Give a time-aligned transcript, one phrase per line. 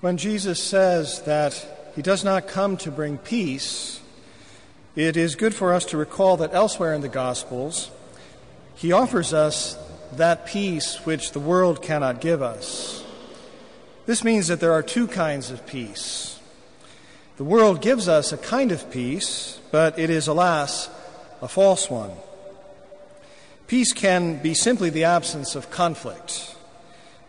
[0.00, 4.00] When Jesus says that he does not come to bring peace,
[4.96, 7.90] it is good for us to recall that elsewhere in the Gospels,
[8.74, 9.76] he offers us
[10.16, 13.04] that peace which the world cannot give us.
[14.06, 16.40] This means that there are two kinds of peace.
[17.36, 20.88] The world gives us a kind of peace, but it is, alas,
[21.42, 22.12] a false one.
[23.66, 26.56] Peace can be simply the absence of conflict.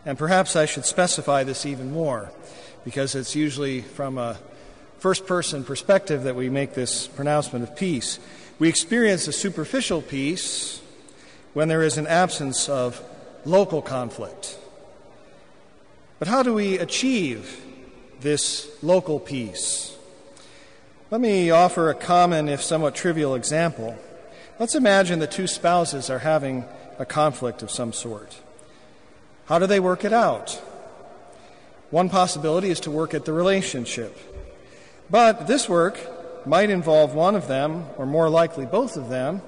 [0.04, 2.32] And perhaps I should specify this even more,
[2.84, 4.38] because it's usually from a
[4.98, 8.18] first person perspective that we make this pronouncement of peace.
[8.58, 10.80] We experience a superficial peace
[11.54, 13.02] when there is an absence of
[13.44, 14.58] local conflict.
[16.18, 17.60] But how do we achieve
[18.20, 19.96] this local peace?
[21.10, 23.98] Let me offer a common, if somewhat trivial, example.
[24.58, 26.64] Let's imagine the two spouses are having
[26.98, 28.36] a conflict of some sort.
[29.46, 30.60] How do they work it out?
[31.90, 34.16] One possibility is to work at the relationship.
[35.10, 35.98] But this work
[36.46, 39.42] might involve one of them, or more likely both of them,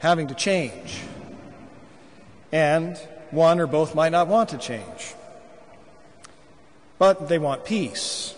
[0.00, 1.00] having to change.
[2.52, 2.96] And
[3.30, 5.14] one or both might not want to change.
[6.98, 8.34] But they want peace.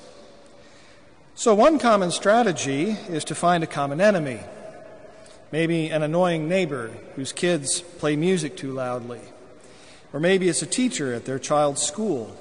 [1.35, 4.41] So, one common strategy is to find a common enemy.
[5.53, 9.21] Maybe an annoying neighbor whose kids play music too loudly.
[10.13, 12.37] Or maybe it's a teacher at their child's school.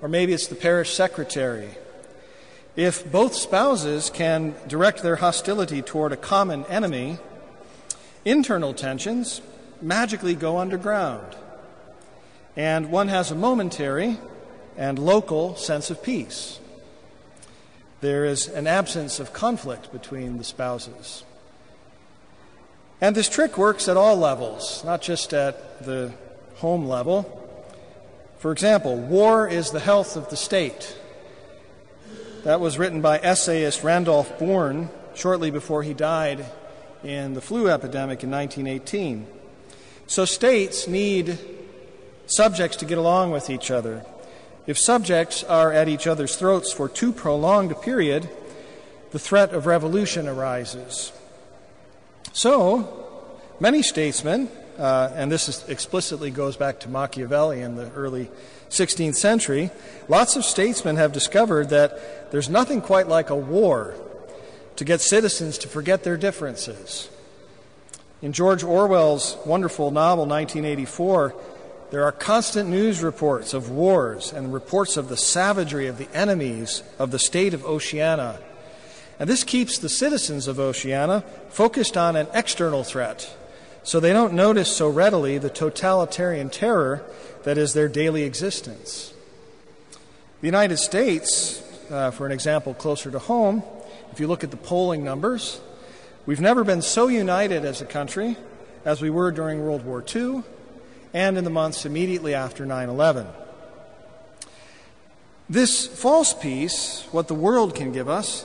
[0.00, 1.70] Or maybe it's the parish secretary.
[2.76, 7.18] If both spouses can direct their hostility toward a common enemy,
[8.24, 9.40] internal tensions
[9.82, 11.36] magically go underground.
[12.56, 14.18] And one has a momentary
[14.76, 16.60] and local sense of peace.
[18.00, 21.24] There is an absence of conflict between the spouses.
[23.00, 26.12] And this trick works at all levels, not just at the
[26.58, 27.34] home level.
[28.38, 30.96] For example, war is the health of the state.
[32.44, 36.44] That was written by essayist Randolph Bourne shortly before he died
[37.02, 39.26] in the flu epidemic in 1918.
[40.06, 41.38] So states need
[42.26, 44.04] subjects to get along with each other.
[44.66, 48.28] If subjects are at each other's throats for too prolonged a period,
[49.10, 51.12] the threat of revolution arises.
[52.32, 53.06] So,
[53.58, 58.30] many statesmen, uh, and this is, explicitly goes back to Machiavelli in the early
[58.70, 59.70] 16th century,
[60.08, 63.94] lots of statesmen have discovered that there's nothing quite like a war
[64.76, 67.08] to get citizens to forget their differences
[68.20, 71.34] in George Orwell's wonderful novel, 1984,
[71.90, 76.82] there are constant news reports of wars and reports of the savagery of the enemies
[76.98, 78.40] of the state of Oceania.
[79.20, 83.32] And this keeps the citizens of Oceania focused on an external threat,
[83.88, 87.02] so they don't notice so readily the totalitarian terror
[87.44, 89.14] that is their daily existence.
[90.40, 93.62] The United States, uh, for an example closer to home,
[94.12, 95.60] if you look at the polling numbers,
[96.28, 98.36] We've never been so united as a country
[98.84, 100.42] as we were during World War II
[101.14, 103.26] and in the months immediately after 9 11.
[105.48, 108.44] This false peace, what the world can give us,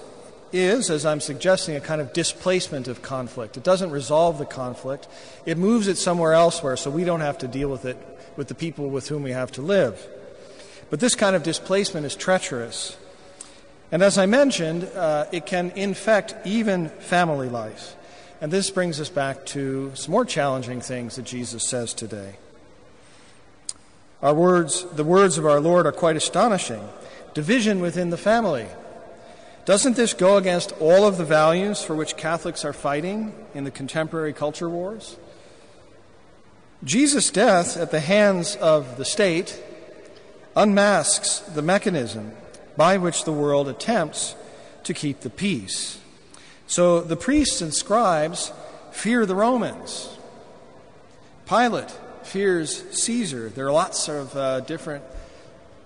[0.53, 3.57] is, as I'm suggesting, a kind of displacement of conflict.
[3.57, 5.07] It doesn't resolve the conflict,
[5.45, 7.97] it moves it somewhere elsewhere so we don't have to deal with it
[8.37, 10.07] with the people with whom we have to live.
[10.89, 12.97] But this kind of displacement is treacherous.
[13.91, 17.95] And as I mentioned, uh, it can infect even family life.
[18.41, 22.35] And this brings us back to some more challenging things that Jesus says today.
[24.21, 26.87] Our words, the words of our Lord are quite astonishing.
[27.33, 28.67] Division within the family.
[29.65, 33.71] Doesn't this go against all of the values for which Catholics are fighting in the
[33.71, 35.15] contemporary culture wars?
[36.83, 39.63] Jesus' death at the hands of the state
[40.53, 42.33] unmasks the mechanism
[42.75, 44.35] by which the world attempts
[44.83, 45.97] to keep the peace.
[46.67, 48.51] So the priests and scribes
[48.91, 50.17] fear the Romans.
[51.47, 51.91] Pilate
[52.23, 53.47] fears Caesar.
[53.47, 55.05] There are lots of uh, different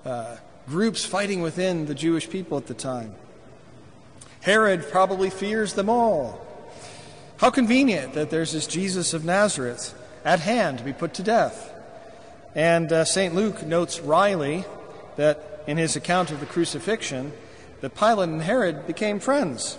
[0.04, 3.14] uh, groups fighting within the Jewish people at the time.
[4.48, 6.40] Herod probably fears them all.
[7.36, 11.70] How convenient that there's this Jesus of Nazareth at hand to be put to death.
[12.56, 13.36] And uh, St.
[13.36, 14.64] Luke notes wryly
[15.18, 17.34] that in his account of the crucifixion
[17.82, 19.78] that Pilate and Herod became friends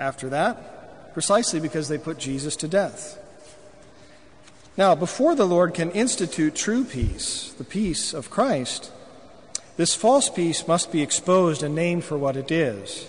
[0.00, 3.18] after that, precisely because they put Jesus to death.
[4.78, 8.90] Now, before the Lord can institute true peace, the peace of Christ,
[9.76, 13.06] this false peace must be exposed and named for what it is.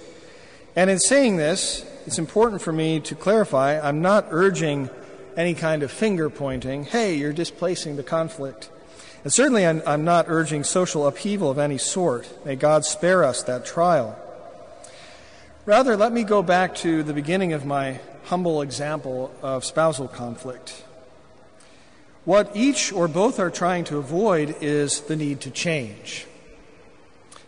[0.75, 4.89] And in saying this, it's important for me to clarify I'm not urging
[5.36, 8.69] any kind of finger pointing, hey, you're displacing the conflict.
[9.24, 12.45] And certainly, I'm, I'm not urging social upheaval of any sort.
[12.45, 14.18] May God spare us that trial.
[15.66, 20.83] Rather, let me go back to the beginning of my humble example of spousal conflict.
[22.25, 26.27] What each or both are trying to avoid is the need to change,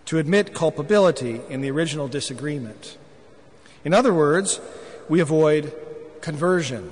[0.06, 2.98] to admit culpability in the original disagreement.
[3.84, 4.60] In other words,
[5.10, 5.74] we avoid
[6.22, 6.92] conversion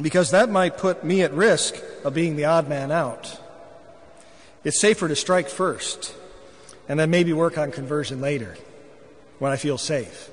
[0.00, 3.40] because that might put me at risk of being the odd man out.
[4.64, 6.14] It's safer to strike first
[6.88, 8.56] and then maybe work on conversion later
[9.38, 10.30] when I feel safe.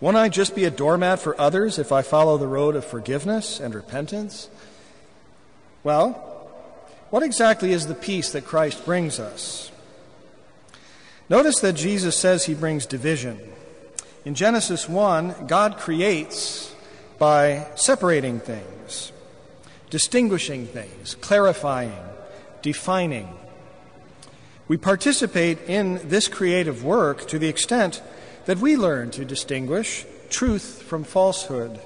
[0.00, 3.60] Won't I just be a doormat for others if I follow the road of forgiveness
[3.60, 4.48] and repentance?
[5.84, 6.12] Well,
[7.10, 9.70] what exactly is the peace that Christ brings us?
[11.28, 13.38] Notice that Jesus says he brings division.
[14.24, 16.72] In Genesis 1, God creates
[17.18, 19.10] by separating things,
[19.90, 21.98] distinguishing things, clarifying,
[22.62, 23.28] defining.
[24.68, 28.00] We participate in this creative work to the extent
[28.44, 31.80] that we learn to distinguish truth from falsehood,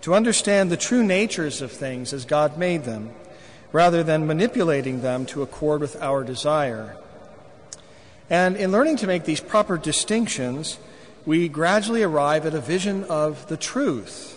[0.00, 3.10] to understand the true natures of things as God made them,
[3.72, 6.96] rather than manipulating them to accord with our desire.
[8.30, 10.78] And in learning to make these proper distinctions,
[11.28, 14.34] we gradually arrive at a vision of the truth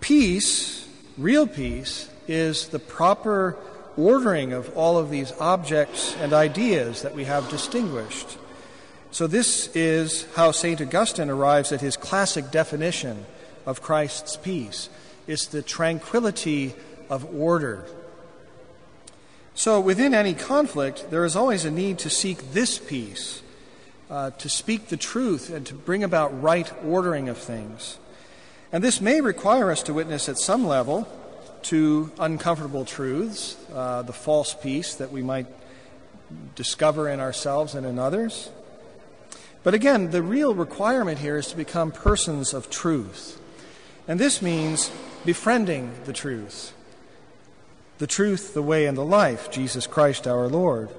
[0.00, 3.56] Peace, real peace, is the proper
[3.96, 8.36] ordering of all of these objects and ideas that we have distinguished.
[9.12, 10.80] So, this is how St.
[10.80, 13.26] Augustine arrives at his classic definition
[13.64, 14.88] of Christ's peace
[15.28, 16.74] it's the tranquility
[17.08, 17.84] of order.
[19.54, 23.42] So, within any conflict, there is always a need to seek this peace,
[24.12, 27.98] uh, to speak the truth, and to bring about right ordering of things.
[28.70, 31.08] And this may require us to witness at some level
[31.62, 35.46] to uncomfortable truths, uh, the false peace that we might
[36.54, 38.50] discover in ourselves and in others.
[39.62, 43.40] But again, the real requirement here is to become persons of truth.
[44.06, 44.90] And this means
[45.24, 46.74] befriending the truth.
[47.96, 50.90] The truth, the way, and the life, Jesus Christ our Lord.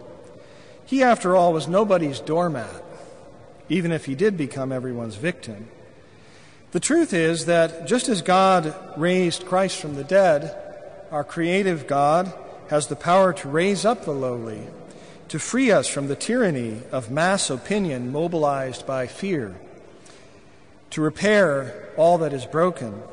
[0.85, 2.83] He, after all, was nobody's doormat,
[3.69, 5.67] even if he did become everyone's victim.
[6.71, 10.57] The truth is that just as God raised Christ from the dead,
[11.11, 12.33] our creative God
[12.69, 14.67] has the power to raise up the lowly,
[15.27, 19.55] to free us from the tyranny of mass opinion mobilized by fear,
[20.89, 23.03] to repair all that is broken.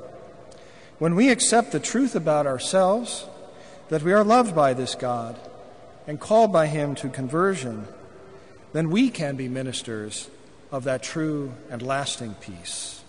[0.98, 3.26] When we accept the truth about ourselves,
[3.90, 5.38] that we are loved by this God
[6.06, 7.86] and called by Him to conversion,
[8.72, 10.30] then we can be ministers
[10.72, 12.99] of that true and lasting peace.